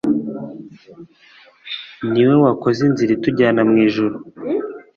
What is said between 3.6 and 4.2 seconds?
mwijuru